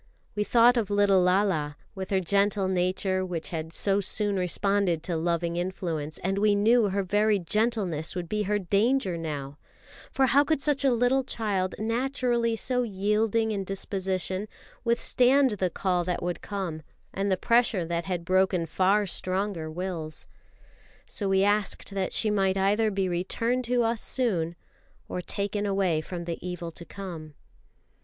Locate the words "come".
16.41-16.81, 26.85-27.35